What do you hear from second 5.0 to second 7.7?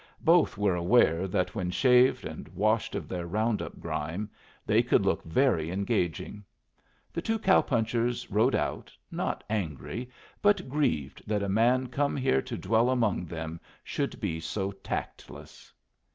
look very engaging. The two cow